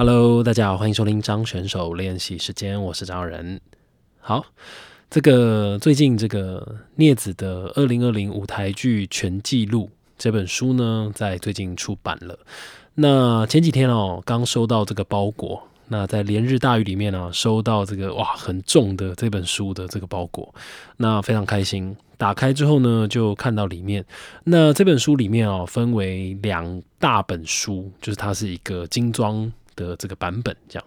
[0.00, 3.60] Hello，大家好，欢迎收听张选手练习时间，我是张仁。
[4.20, 4.44] 好，
[5.10, 12.38] 这个最近这个镊子的二零二零舞台剧全记录这本书呢，在最近出版了。
[12.94, 15.60] 那前几天哦，刚收到这个包裹。
[15.90, 20.54] 那在连日大雨里面呢，收到这个哇很重的这本书的这个包裹，
[20.98, 21.96] 那非常开心。
[22.16, 24.04] 打开之后呢，就看到里面。
[24.44, 30.84] 那这本书里面哦，分为两大本书，就是它是一个精装的这个版本，这样。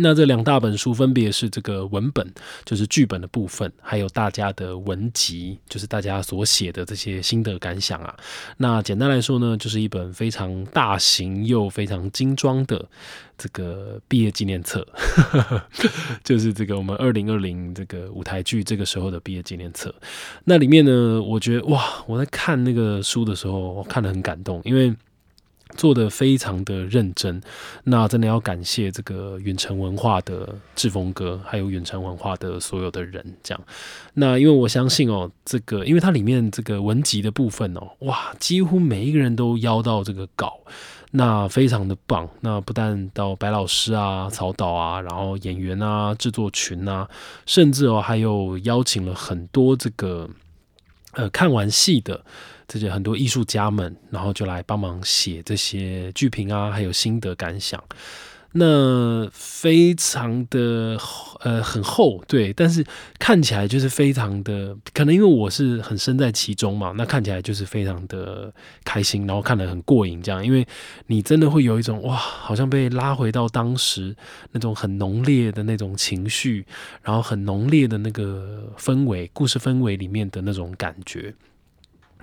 [0.00, 2.32] 那这两大本书分别是这个文本，
[2.64, 8.16] 就是剧本的部分，还有大家的文集，就是大家所写的这些心得感想啊。
[8.58, 12.88] 那简单来说呢，就是一本非常大型又非常精装的
[13.36, 14.86] 这个毕业纪念册，
[16.22, 19.92] 就是这个我们二零二零这个舞台剧这个时候的毕业纪念册。
[20.44, 24.94] 那里面呢，我觉得哇，我在看那个书的时候，我看得很感动，因为。
[25.78, 27.40] 做的非常的认真，
[27.84, 33.24] 那真的要感谢这个远程文化的志峰哥，还有远程文化的所有的人。
[33.42, 33.64] 这样，
[34.14, 40.58] 那因为我相信哦，这个因为它里面这个文集的部分哦，哇，几乎每一个人都邀到这个稿，
[41.12, 42.28] 那非常的棒。
[42.40, 47.08] 那不但到白老师啊、曹导啊，然后演员啊、制作群啊，
[47.46, 50.28] 甚至哦还有邀请了很多这个
[51.18, 52.24] 呃看完戏的。
[52.70, 57.82] 这些很多艺术家们，然后就来帮忙写这些剧评啊，还有心得感想。
[58.58, 60.98] 那非常的
[61.40, 62.84] 呃很厚，对，但是
[63.18, 68.52] 看起来就是非常的，可能因为我是很身在其中嘛，那看起来就是非常的
[68.84, 70.66] 开心，然后看得很过瘾，这样，因为
[71.06, 74.14] 你真的会有一种哇，好像被拉回到当时
[74.52, 76.66] 那种很浓烈的那种情绪，
[77.02, 81.34] 然后很浓烈的那个氛围，故事氛围里面的那种感觉。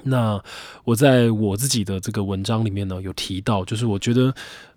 [0.07, 0.39] 那
[0.83, 4.31] 我在我自己的这个文章里面呢，有提到，就是我觉得，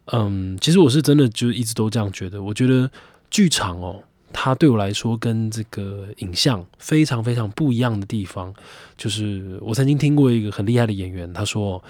[0.06, 2.42] 嗯，其实我是真的就一直都这样觉得。
[2.42, 2.90] 我觉得
[3.30, 8.54] 剧场哦，它对我来说跟这个影像非常非常不一样的地方，
[8.96, 11.84] 就是我曾经听过一个很厉害的演员，他说，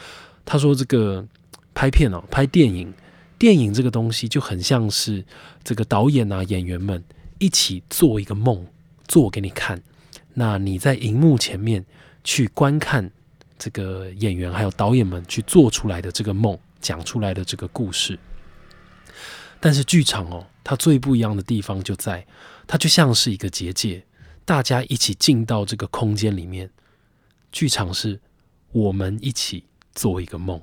[0.45, 1.25] 他说这个
[1.73, 2.93] 拍片哦，拍电影，
[3.39, 5.25] 电影这个东西就很像是
[5.63, 7.01] 这个导演啊，演员们
[7.39, 8.67] 一起做一个梦，
[9.07, 9.81] 做给你看，
[10.35, 11.87] 那你在荧幕前面
[12.25, 13.13] 去观看。
[13.59, 18.19] 这个演员还有导演们去做出来的这个梦，讲出来的这个故事，
[19.59, 22.25] 但是剧场哦，它最不一样的地方就在，
[22.67, 24.05] 它就像是一个结界，
[24.45, 26.71] 大家一起进到这个空间里面，
[27.51, 28.21] 剧场是
[28.71, 29.65] 我们一起
[29.95, 30.63] 做一个梦。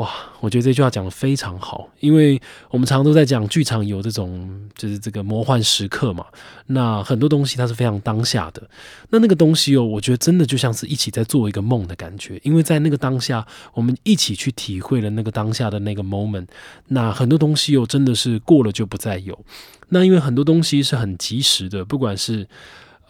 [0.00, 0.08] 哇，
[0.40, 2.40] 我觉得这句话讲的非常好，因为
[2.70, 6.24] 我们常常都在讲剧场有这种就是这个魔幻时刻嘛。
[6.68, 8.62] 那很多东西它是非常当下的，
[9.10, 16.46] 那那个东西哦，我觉得真的就像是一起在做一个梦的感觉，因为在那个当下，我们一起去体会了那个当下的那个 moment。
[16.88, 19.38] 那很多东西又真的是过了就不再有。
[19.90, 22.48] 那因为很多东西是很及时的，不管是。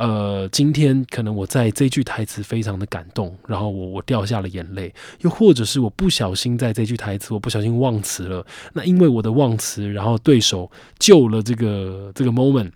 [0.00, 12.70] 呃，今天可能我在这句台词非常的感动，然后我我掉下了眼泪，又或者是我不小心在这句台词我不小心忘词了，那因为我的忘词，然后对手救了这个这个 moment，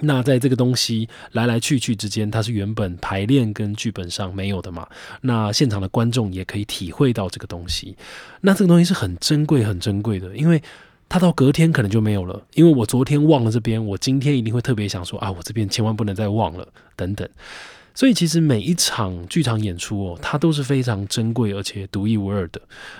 [0.00, 4.86] 那在这个东西来来去去之间，它是原本排练跟剧本上没有的嘛，
[5.22, 7.96] 那现场的观众也可以体会到这个东西，
[8.42, 10.62] 那这个东西是很珍贵很珍贵的，因为。
[11.12, 17.28] 他到隔天可能就没有了，因为我昨天忘了这边，我今天一定会特别想说啊，我这边千万不能再忘了等等。
[17.94, 22.58] 所以其实每一场剧场演出哦，它都是非常珍贵而且独一无二的。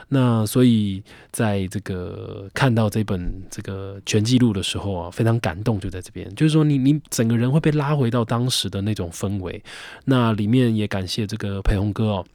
[0.09, 9.62] 那所以在这个看到这本这个全记录的时候啊，非常感动，就在这边，就是说你你整个人会被拉回到当时的那种氛围。
[10.05, 12.27] 那里面也感谢这个裴宏哥哦。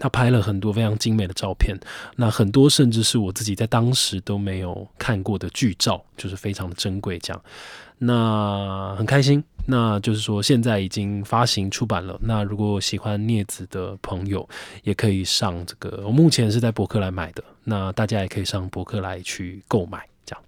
[0.00, 1.78] 他拍了很多非常精美的照片，
[2.16, 7.18] 那很多甚至是我自己在当时都没有看过的剧照，就是非常的珍贵。
[7.18, 7.42] 这样，
[7.98, 9.44] 那很开心。
[9.66, 12.18] 那就是说，现在已经发行出版了。
[12.22, 14.48] 那如果喜欢镊子的朋友，
[14.82, 16.02] 也可以上这个。
[16.06, 20.08] 我目前是在博客来买的，那大家也可以上博客来去购买。
[20.24, 20.42] 这样，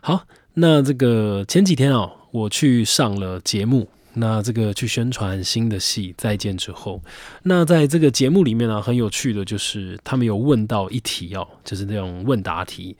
[0.00, 0.24] 好。
[0.56, 3.88] 那这个前几天哦，我去上了节目。
[4.14, 7.02] 那这个去宣传新的戏《再见》之后，
[7.42, 12.96] 那在这个节目里面呢，很有趣的就是他们有问到一题哦，就是那种问答题，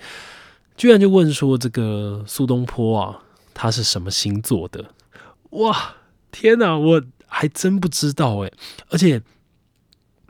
[0.77, 3.23] 居然就问说这个苏东坡啊，
[3.55, 4.85] 他是什么星座的？
[5.51, 5.95] 哇，
[6.31, 8.53] 天哪，我还真不知道诶。
[8.89, 9.23] 而且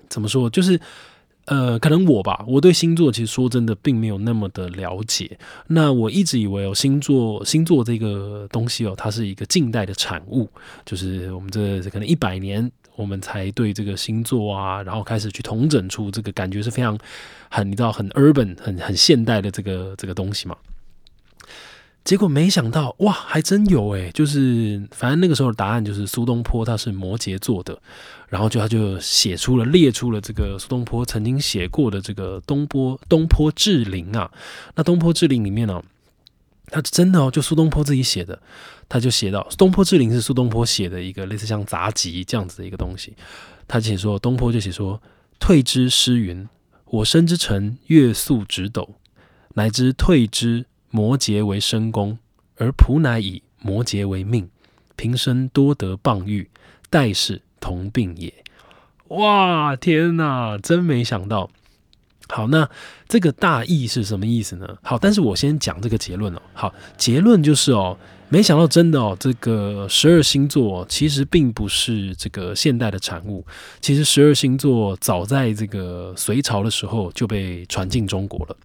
[0.08, 0.80] 怎么说，就是。
[1.46, 5.38] 呃，可能我吧，我对星座其实说真的并没有那么的了解。
[5.66, 10.48] 那我一直以为哦，星座星座这个东西哦，它是一个近代的产物，
[10.86, 16.98] 就是我们这可能一百年我们才对这个星座啊，然后开始去统整出这个感觉是非常
[17.50, 20.56] 很你知道很 urban 很很现代的这个这个东西嘛。
[22.04, 27.80] 结果没想到，哇，还真有诶，就是反正那个时候的答案就是苏东坡他是摩羯座的，
[28.28, 34.30] 然后就他就写出了列出了这个苏东坡曾经写过的这个东坡东坡志林啊，
[34.74, 35.82] 那东坡志林里面呢，
[36.66, 38.38] 他真的哦，就苏东坡自己写的，
[38.86, 43.14] 他就写到东坡志林是苏东坡写的一个类似像杂集这样子的一个东西，
[43.66, 45.00] 他写说东坡就写说
[45.40, 46.46] 退之诗云，
[46.84, 48.96] 我生之辰月宿直斗，
[49.54, 50.66] 乃知退之。
[50.94, 52.16] 摩羯为身宫，
[52.56, 54.48] 而仆乃以摩羯为命。
[54.94, 56.48] 平生多得傍遇，
[56.88, 58.32] 代是同病也。
[59.08, 61.50] 哇，天哪，真没想到。
[62.28, 62.70] 好，那
[63.08, 64.78] 这个大意是什么意思呢？
[64.82, 66.40] 好，但是我先讲这个结论哦。
[66.52, 67.98] 好，结论就是哦，
[68.28, 73.44] 没想到真的哦，这个十二星座其实并不是这个现代的产物。
[73.80, 78.56] 其实十二星座早在这个隋朝的时候就被传进中国了。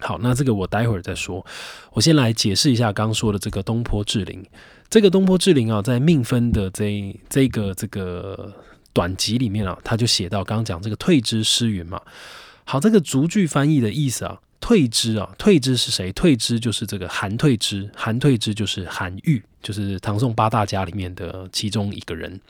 [0.00, 1.44] 好，那这个我待会儿再说。
[1.92, 4.44] 我先来解释一下刚说的这个东坡志林。
[4.88, 8.52] 这个东坡志林啊，在命分的这这个这个
[8.92, 12.00] 短集里面啊，他就写到刚刚讲这个退之诗云嘛。
[12.64, 16.12] 好，这个逐句翻译的意思啊，退之啊，退之是谁？
[16.12, 22.40] 退之就是这个韩退之，韩退之就是韩愈，就是唐宋八大家里面的其中一个人。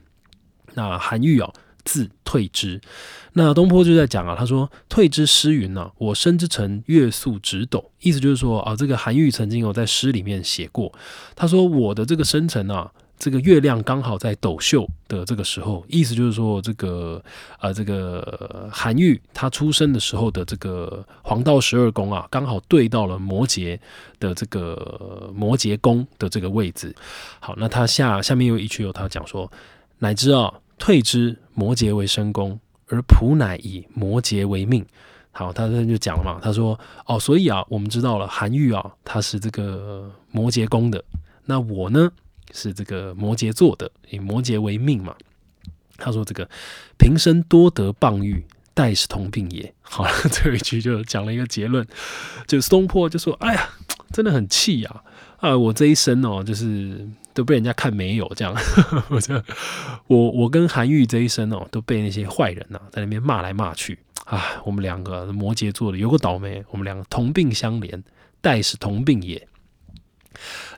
[0.75, 1.50] 那韩愈啊。
[1.88, 2.79] 字退之，
[3.32, 10.93] 那东坡就在讲啊，他说退之诗云呢，我生之辰月宿直斗，意思就是说啊，这个韩愈曾经有在诗里面写过，
[11.35, 17.23] 他说我的这个生辰啊，这个月亮刚好在斗宿的这个时候，意思就是说这个
[17.58, 23.79] 啊，这个韩愈他出生的时候的这个黄道十二宫啊，刚好对到了摩羯
[24.20, 26.94] 的这个摩羯宫的这个位置。
[27.40, 29.50] 好，那他下下面有一句有他讲说，
[30.00, 30.52] 乃知啊。
[30.81, 32.57] 退之摩羯为身宫，
[32.87, 34.87] 而仆乃以摩羯为命。
[35.33, 41.03] 好，他这就讲了嘛，他说哦，所以啊，我们知道了韩愈啊，他是这个摩羯宫的，
[41.47, 42.09] 那我呢
[42.53, 45.17] 是这个摩羯座的，以摩羯为命嘛。
[45.97, 46.49] 他说这个
[46.97, 49.75] 平生多得傍遇，代是同病也。
[49.83, 51.85] 好了， 最后一句就讲了一个结论，
[52.47, 53.69] 就东坡就说，哎呀，
[54.13, 55.03] 真的很气呀。
[55.39, 58.52] 啊，我这一生哦，就是都被人家看没有这样，
[59.11, 59.40] 我这
[60.08, 64.43] 我我跟韩愈这一生哦，都被那些坏人呐在那边骂来骂去啊。
[64.64, 68.02] 我们两个摩羯座的有个倒霉，我们两个同病相怜，
[68.40, 69.46] 代是同病也，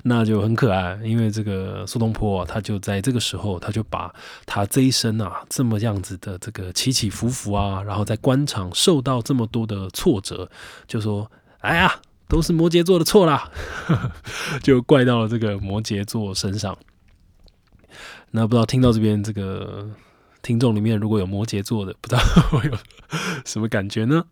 [0.03, 1.01] 那就很可爱。
[1.03, 4.15] 因为这个苏东坡，他就在这个时候，他就把
[4.45, 10.51] 他这一生啊这么样子的这个起起伏伏啊，然后在官场受到这么多的挫折，
[10.87, 11.99] 就说：“哎呀。”
[12.31, 13.51] 都是摩羯座的错啦，
[14.63, 16.79] 就怪到了这个摩羯座身上。
[18.31, 19.91] 那不知道听到这边这个
[20.41, 22.79] 听众里面如果有摩羯座的，不知道会有
[23.45, 24.25] 什么感觉呢？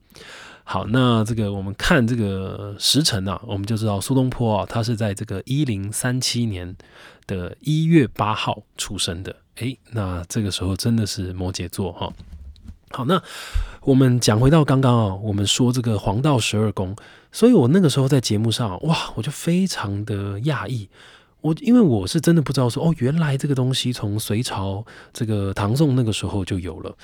[0.62, 6.76] 好，那这个我们看这个时辰啊，我们就知道苏东坡啊，他是在这个一零三七年
[7.26, 9.34] 的一月八号出生的。
[9.56, 12.12] 诶，那这个时候真的是摩羯座哈。
[12.90, 13.22] 好，那
[13.82, 16.96] 我们讲回到刚刚啊，我们说这个黄道十二宫。
[17.30, 20.88] 所以我那个时候在节目上，哇，我就非常的讶异，
[21.42, 24.82] 我因为我是真的不知道说，哦，原来这个东西从隋朝
[25.12, 26.96] 这个唐宋那个时候就有了。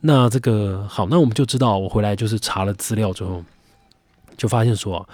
[0.00, 3.42] 那这个好，那我们就知道，我回来就是查了资料之后，
[4.36, 5.06] 就发现说，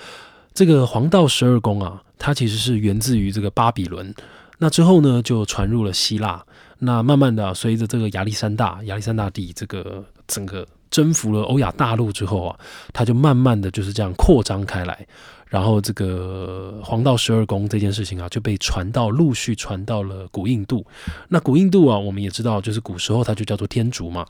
[0.52, 4.14] 这个黄道十二宫啊，它其实是源自于这个巴比伦，
[4.58, 6.44] 那之后呢就传入了希腊，
[6.80, 10.66] 那慢慢的随着这个亚历山大亚历山大帝这个整个。
[10.90, 12.58] 征服了欧亚大陆之后啊，
[12.92, 15.06] 他就慢慢的就是这样扩张开来，
[15.46, 20.84] 然后这个黄道十二宫这件事情啊，就被传到陆续传到了古印度。
[21.28, 24.26] 那古印度啊，我们也知道，就是古时候它就叫做天竺嘛。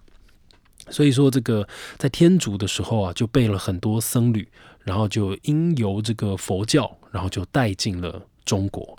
[0.91, 1.67] 所以说这个
[1.97, 4.47] 在天竺的时候啊，就备了很多僧侣，
[4.85, 8.99] 然后就因由这个佛教，然后就带进了中国。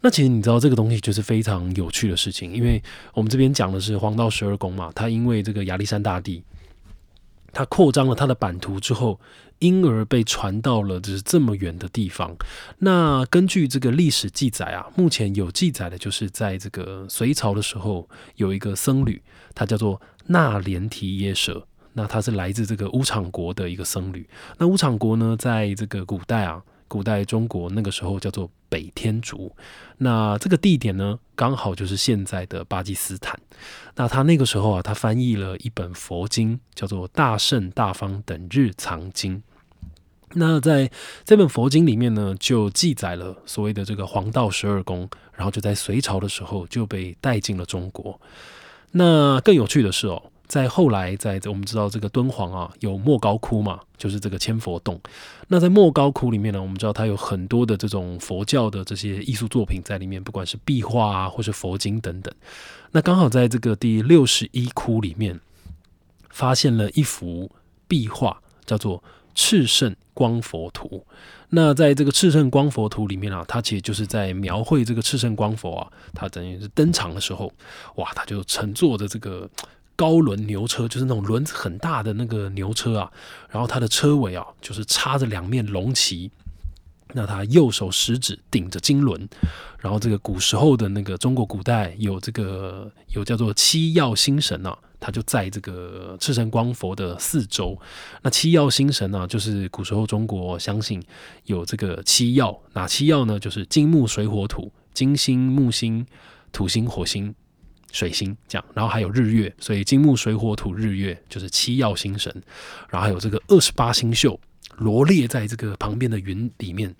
[0.00, 2.82] 那其实你知道这个东西就是非常有趣的事情，因为
[3.14, 6.42] 我们这边讲的是黄道十二宫嘛，它因为这个亚历山大帝。
[7.50, 9.18] 他扩张了他的版图之后，
[9.58, 12.36] 因而被传到了就是这么远的地方。
[12.78, 19.20] 那根据这个历史记载啊，目前有记载的就是在这个隋朝的时候，有一个僧侣，
[19.54, 21.66] 他叫做那连提耶舍。
[21.94, 24.28] 那他是来自这个乌场国的一个僧侣。
[24.58, 26.62] 那乌场国呢，在这个古代啊。
[26.88, 29.54] 古代中国那个时候叫做北天竺，
[29.98, 33.38] 那这个地点呢，刚好就是现在的巴基斯坦。
[33.94, 39.36] 那他那个时候啊，他翻译了一本佛经，叫做《大圣大方等日藏经》。
[40.34, 40.90] 那在
[41.24, 48.20] 这本佛经里面呢，就记载了所谓的这个黄道十二宫，然后就在隋朝的时候就被带进了中国。
[48.90, 54.98] 那更有趣的是哦，在后来，在我们知道这个敦煌啊，有莫高窟嘛，就是这个千佛洞。
[55.46, 62.34] 那在莫高窟里面呢，我们知道它有很多的这种佛教的这些艺术作品在里面，不管是壁画啊，或是佛经等等。
[62.90, 65.38] 那刚好在这个第六十一窟里面，
[66.30, 67.50] 发现了一幅
[67.86, 68.98] 壁画，叫做
[69.36, 71.04] 《炽盛光佛图》。
[71.50, 77.52] 那在这个炽盛光佛图里面啊，它其实就是在描绘这个炽盛光佛啊，它等于是登场的时候，
[77.96, 79.48] 哇，他就乘坐着这个
[79.98, 83.10] 高轮牛车，就是那种轮子很大的那个牛车啊，
[83.50, 86.30] 然后它的车尾啊，就是插着两面龙旗，
[87.14, 89.28] 那他右手食指顶着金轮，
[89.80, 94.78] 然后这个古时候的那个中国古代有这个有叫做七曜星神啊。
[95.00, 97.78] 他就在这个赤神光佛的四周。
[98.20, 101.00] 那七曜星神呢，就是古时候中国相信
[101.44, 103.38] 有这个七曜，哪七曜呢？
[103.38, 106.04] 就是金木水火土，金星、木星、
[106.50, 107.32] 土星、火星、
[107.92, 108.64] 水星这样。
[108.74, 112.32] 然后还有日月，所以金木水火土日月就是七曜星神。
[112.88, 114.38] 然后还有这个二十八星宿
[114.76, 116.94] 罗列在这个旁边的云里面。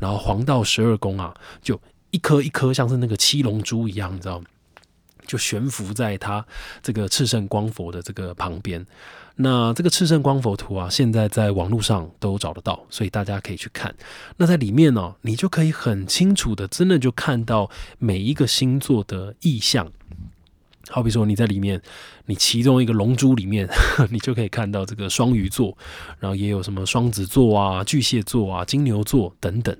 [0.00, 1.80] 然后黄道十二宫啊，就
[2.10, 4.46] 一颗一颗像是那个七龙珠一样，你知道吗？
[5.26, 6.42] 就悬浮在它
[6.82, 8.86] 这个赤圣光佛的这个旁边。
[9.36, 13.94] 那这个赤圣光佛图啊，现在在网络上都找得到，所以大家可以去看。
[14.38, 19.92] 那在里面呢，你就可以很清楚的，真的就看到每一个星座的意象。
[20.90, 21.80] 好比说你在里面，
[22.26, 23.68] 你其中一个龙珠里面，
[24.10, 25.76] 你就可以看到这个双鱼座，
[26.18, 29.76] 然后也有什么双子座啊、巨蟹座啊、金牛座等等。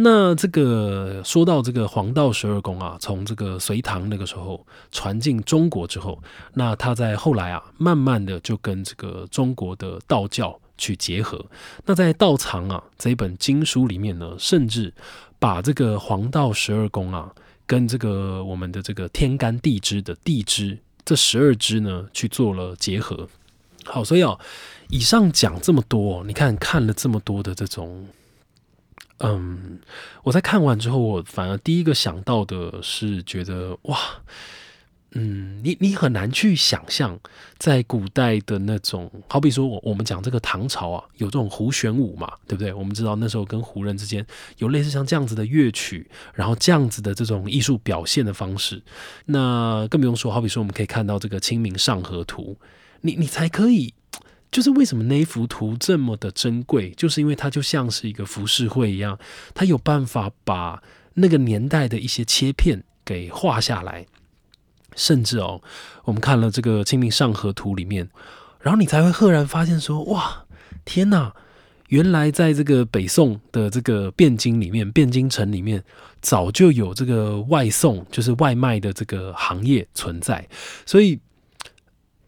[0.00, 6.22] 那这个说到这个黄道十二宫啊，从这个隋唐那个时候传进中国之后，
[6.54, 11.44] 那他在后来啊，慢慢的就跟这个中国的道教去结合。
[11.84, 14.94] 那在道藏啊这一本经书里面呢，甚至
[15.40, 17.34] 把这个黄道十二宫啊，
[17.68, 23.28] 跟这个我们的这个天干地支的地支这十二支呢，去做了结合。
[23.84, 24.40] 好，所以哦，
[24.88, 28.08] 以上讲这么多，你看看了这么多的这种。
[29.18, 29.80] 嗯，
[30.22, 33.98] 我在看完之后，我反而第一个想到的是觉得哇，
[35.12, 37.18] 嗯，你你很难去想象，
[37.58, 42.72] 在古代的那种，好比说我我们讲这个唐朝啊，有这种胡旋舞嘛，对不对？
[42.72, 44.24] 我们知道那时候跟胡人之间
[44.58, 48.82] 有类似像这样子的乐曲，然后这样子的这种艺术表现的方式，
[49.26, 52.56] 那更不用说，好比说我们可以看到这个《清明上河图》，
[53.00, 53.94] 你你才可以。
[54.50, 59.18] 就是为什么那一幅图这么的珍贵，就是因为它就像是一个浮世绘一样，
[59.52, 64.06] 它有办法把那个年代的一些切片给画下来，
[64.98, 65.62] 甚至哦，
[66.04, 68.06] 我们看了这个《清明上河图》里面，
[68.60, 70.44] 然后你才会赫然发现说，哇，
[70.84, 71.32] 天哪，
[71.88, 75.82] 原来在这个北宋的这个汴京里面，汴京城里面
[76.20, 80.46] 早就有这个外送，就是外卖的这个行业存在，
[80.84, 81.18] 所以。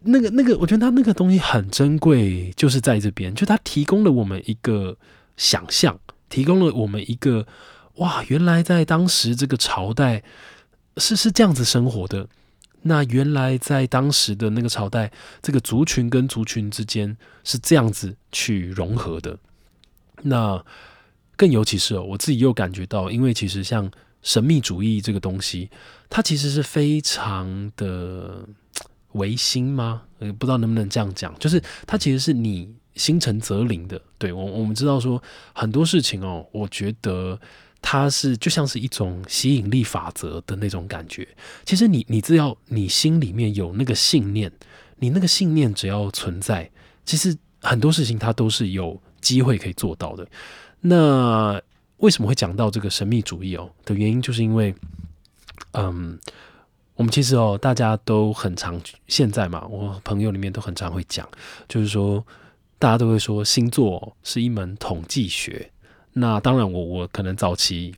[0.03, 4.97] 那个那个，我觉得它那个东西很珍贵，就是在这边，就它提供了我们一个
[5.37, 5.95] 想象，
[6.27, 7.45] 提供了我们一个
[7.97, 10.23] 哇，原来在当时这个朝代
[10.97, 12.27] 是是这样子生活的。
[12.83, 15.11] 那原来在当时的那个朝代，
[15.41, 19.37] 这个族群跟族群之间是这样子去融合的。
[20.23, 20.63] 那
[21.35, 23.89] 更尤其是哦，我自己又感觉到，因为其实像
[24.21, 25.69] 神秘主义这个东西，
[26.09, 28.47] 它其实是非常的。
[29.15, 30.03] 唯心吗？
[30.19, 34.01] 呃，不知道能不能这样讲，就是它其实是你心诚则灵的。
[34.17, 35.21] 对我，我们知道说
[35.51, 37.37] 很多事情哦，我觉得
[37.81, 41.27] 它是就像是一种吸引力法则的那种感觉。
[41.65, 44.51] 其实你，你只要你心里面有那个信念，
[44.97, 46.69] 你那个信念只要存在，
[47.03, 50.27] 其实很多事情它都是有机会可以做到的。
[50.79, 51.61] 那
[51.97, 54.73] 为什么会讲到这个神秘主义哦的原因，就是因为，
[55.73, 56.19] 嗯。
[56.95, 61.27] 我们其实哦，大家都很常现在嘛，我朋友里面都很常会讲，
[61.67, 62.23] 就是说
[62.77, 65.71] 大家都会说星座是一门统计学。
[66.13, 67.93] 那当然，我我可能早期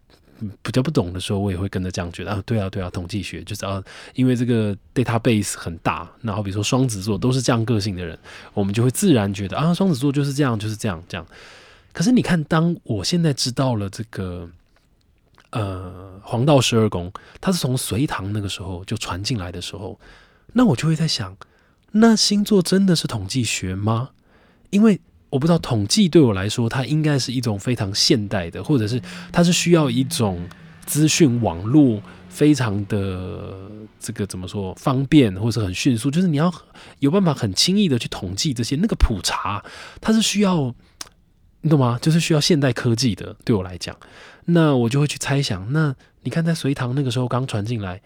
[0.61, 3.83] 比较不懂的时候，我也会跟着这样觉得啊，对啊，对啊，统计学就是啊，
[4.15, 6.09] 因为这个 database 很大。
[6.21, 8.17] 那好比如说双子座都是这样个性的人，
[8.53, 11.25] 我们就会自然觉得啊，双子座就是这样，就是这样这样。
[11.91, 14.49] 可是你看，当我现在知道了这个。
[15.55, 19.99] 呃，黄道十二宫，它是从隋唐那个时候就传进来的时候，
[20.53, 21.37] 那我就会在想，
[21.91, 24.09] 那星座真的是统计学吗？
[24.71, 24.99] 因为
[25.33, 30.47] 我不知道统计对我来说，它应该是一种非常现代的，或者是它是需要一种
[30.85, 31.99] 资讯网络
[32.29, 33.67] 非常的
[33.99, 36.53] 这个怎么说方便，或者很迅速，就是你要
[36.99, 39.65] 有办法很轻易的去统计这些那个普查，
[39.99, 40.71] 它是需要
[41.61, 41.97] 你懂吗？
[41.99, 43.97] 就是需要现代科技的，对我来讲。
[44.45, 48.03] 那我就会去猜想，那你看在隋唐那个时候刚传进来，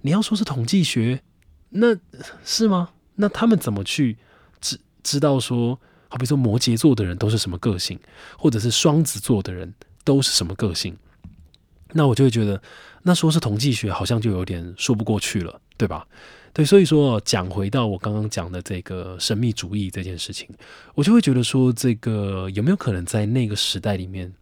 [0.00, 1.20] 你要说是统计学，
[1.68, 1.94] 那
[2.42, 2.88] 是吗？
[3.16, 4.16] 那他们怎么去
[4.62, 5.78] 知知道说，
[6.10, 7.98] 好比说摩羯座的人都是什么个性，
[8.36, 9.72] 或者是双子座的人
[10.04, 10.94] 都是什么个性？
[11.92, 12.60] 那我就会觉得，
[13.02, 16.06] 那说是统计学，好像就有点说不过去了，对吧？
[16.52, 20.48] 对，所以说讲回到我刚刚讲的这个神秘主义这件事情，
[20.94, 24.32] 我就会觉得说，这个有没有可能在那个时代里面，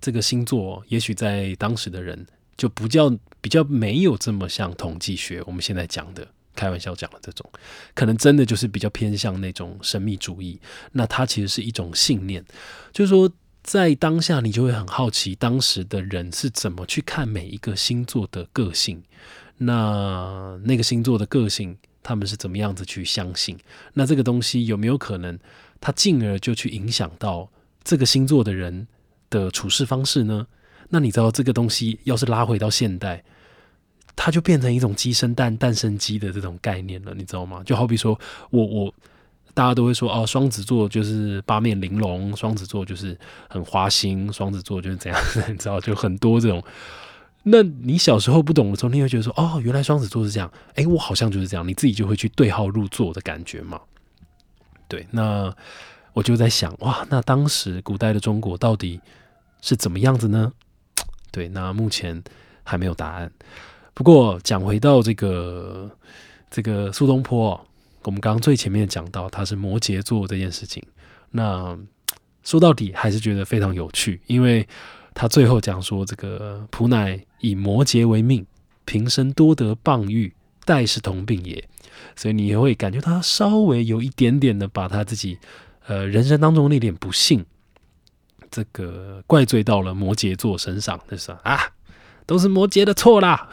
[0.00, 2.24] 这个星座也许在当时的人
[2.56, 6.26] 就不叫比较没有这么像统计学，我们现在讲的
[6.58, 7.48] 开玩笑讲的这种，
[7.94, 10.60] 可能真的就是比较偏向那种神秘主义。
[10.90, 12.44] 那它其实是一种信念，
[12.92, 13.30] 就是说
[13.62, 19.00] 在当下你就会很好奇，当时的人是怎么去看每一个星座的个性。
[19.58, 23.56] 那那个星座的个性，他们是怎么样子去相信？
[23.94, 25.38] 那这个东西有没有可能，
[25.80, 27.48] 它进而就去影响到
[27.84, 28.88] 这个星座的人
[29.30, 30.46] 的处事方式呢？
[30.90, 33.22] 那你知道这个东西要是拉回到现代，
[34.20, 37.62] 它就变成一种鸡生蛋，蛋生鸡的这种概念了，你知道吗？
[37.64, 38.18] 就好比说
[38.50, 38.92] 我我
[39.54, 43.16] 大家都会说哦，双子座就是八面玲珑，双子座就是
[43.48, 46.60] 很花心，双子座就是怎样，你知道就很多这种。
[47.44, 51.66] 那你小时候不懂的时候，你会觉得说：“哦，原来双子座是这样。”哎，我好像就是这样。
[51.66, 53.80] 你自己就会去对号入座的感觉嘛。
[54.88, 55.54] 对，那
[56.12, 59.00] 我就在想，哇，那当时古代的中国到底
[59.62, 60.52] 是怎么样子呢？
[61.30, 62.22] 对，那目前
[62.64, 63.30] 还没有答案。
[63.98, 65.90] 不过讲回到这个
[66.48, 67.60] 这个苏东坡，
[68.04, 70.80] 我们刚刚最前面讲到他是摩羯座这件事情，
[71.32, 71.76] 那
[72.44, 74.64] 说到底还是觉得非常有趣，因为。
[75.14, 78.46] 他最后讲说：“这个普乃以摩羯为命，
[78.84, 80.32] 平生多得傍遇，
[80.64, 81.68] 代是同病也。”
[82.14, 85.36] 所以你也会感觉他稍微有一点点的把他自己
[85.88, 87.44] 呃人生当中那点不幸，
[88.48, 91.58] 这个怪罪到了摩羯座身上，就是啊，
[92.28, 93.48] 都是摩羯的错啦。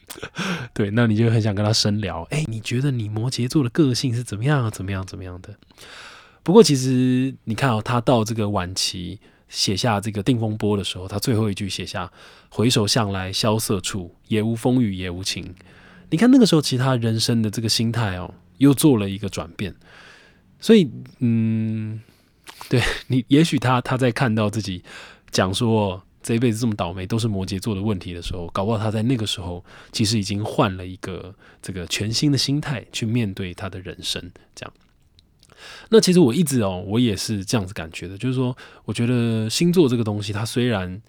[0.72, 2.22] 对，那你就很想跟他深聊。
[2.30, 4.70] 哎，你觉得你摩羯座的个性是怎么样？
[4.70, 5.04] 怎么样？
[5.04, 5.54] 怎么样的？
[6.42, 9.20] 不过其实你看哦，他到这个晚期。
[9.48, 12.10] 写下这个《定风波》的时候，他最后一句写下
[12.50, 15.54] “回首向来萧瑟处，也无风雨也无晴”。
[16.10, 19.72] 你看那个时候，其他人生的这个心态哦，又做了一个转变。
[20.58, 20.90] 所以，
[21.20, 22.02] 嗯，
[22.68, 24.82] 对你，也许他他在看到自己
[25.30, 34.74] 讲说这一辈子这么倒霉都是摩羯座的问题的时候，搞不好他在那个时候其实已经换了一个这个全新的心态去面对他的人生，这样。
[35.88, 41.00] 那其实我一直哦，我也是这样子感觉的，就是说，我觉得星座这个东西，它虽然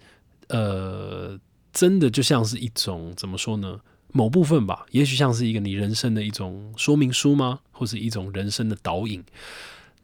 [0.46, 1.36] 呃，
[1.72, 3.80] 真的就像是一种怎么说呢？
[4.12, 7.58] 某部分吧，也许像是一个你人生的一种说明书吗？
[7.72, 9.24] 或是一种人生的导引？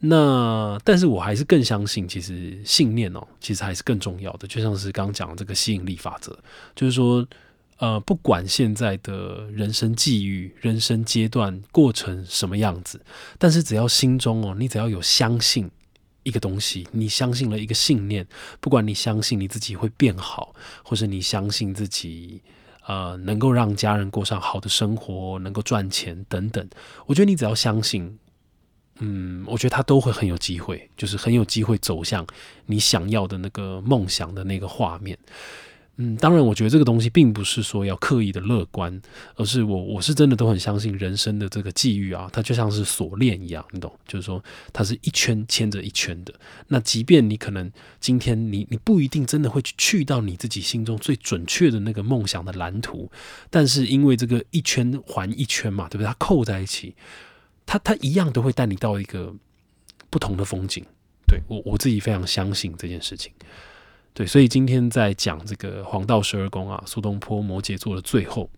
[0.06, 4.46] 那但是我还是更相信，其实信念哦，其实还是更重要的。
[4.46, 6.38] 就像是刚刚讲的这个吸引力法则，
[6.74, 7.26] 就是说。
[7.78, 13.00] 呃，不管现在的人生际遇、人生阶段过程什么样子，
[13.36, 15.68] 但是只要心中哦，你只要有相信
[16.22, 18.24] 一个东西，你相信了一个信念，
[18.60, 22.40] 不管你相信你自己会变好，或者你相信自己
[22.86, 26.66] 呃能够让家人过上好的生活，能够赚钱等等，
[27.06, 28.16] 我觉得你只要相信，
[29.00, 32.26] 嗯，我觉得他都会很有机会，就是很有机会走向
[32.66, 35.18] 你想要的那个梦想的那个画面。
[35.96, 39.00] 嗯，当然，我觉得这个东西并不是说要刻意的乐观，
[39.36, 43.92] 而是我我是真的都很相信人生的这个际遇啊，它就像是锁链一样，你懂？
[44.04, 46.34] 就是说它是一圈牵着一圈的。
[46.66, 53.08] 那即便你可能今天你你不一定真的会去去到你自己心中最准确的那个梦想的蓝图，
[53.48, 56.06] 但是因为这个一圈环一圈嘛，对不对？
[56.06, 56.96] 它扣在一起，
[57.66, 59.34] 它它一样都会带你到一个
[60.10, 60.84] 不同的风景。
[61.26, 63.32] 对我我自己非常相信这件事情。
[64.12, 68.48] 对，所以今天在讲这个黄道十二宫啊，苏东坡摩羯座的最后，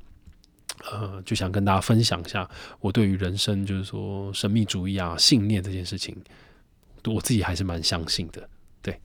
[0.91, 2.47] 呃，就想跟大家分享一下
[2.81, 6.15] 我对于人生，就是说神秘主义啊、信念这件事情，
[7.07, 8.47] 我自己还是蛮相信的。
[8.83, 9.01] 对，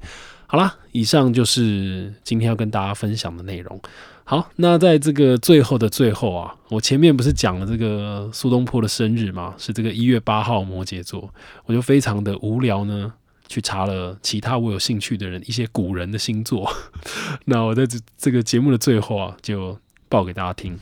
[0.52, 3.82] 好啦，以上就是今天要跟大家分享的内容。
[4.26, 9.56] 好，那在这个最后的最后啊，我前面不是讲了这个苏东坡的生日吗？
[9.58, 11.34] 是这个一月八号，摩羯座，
[11.64, 13.14] 我就非常的无聊呢。
[13.48, 16.70] 去查了其他我有兴趣的人一些古人的星座，
[17.46, 20.78] 那我在这这个节目的最后啊，就报给大家听。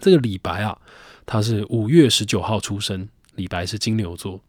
[0.00, 0.76] 这个李白啊，
[1.24, 4.40] 他是五月十九号出生，李白是金牛座。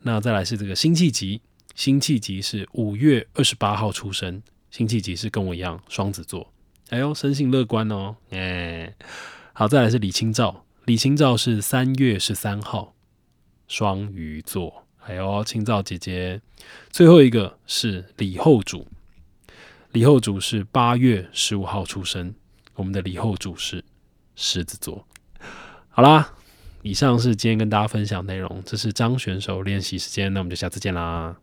[0.00, 1.42] 那再来是这个辛弃疾，
[1.76, 6.50] 辛弃疾是五月二十八号出生，辛弃疾是跟我一样双子座。
[6.88, 8.94] 哎呦，生性乐观哦，哎，
[9.52, 12.94] 好，再来是李清照，李清照是三月十三号，
[13.68, 14.86] 双鱼座。
[14.96, 16.40] 还有青照姐姐，
[16.90, 18.88] 最后一个是李后主。
[19.92, 22.34] 李后主是八月十五号出生，
[22.74, 23.84] 我们的李后主是
[24.34, 25.06] 狮子座。
[25.90, 26.34] 好啦，
[26.80, 31.36] 以上是今天跟大家分享内容，这是张选手练习时间，那我们就下次见啦。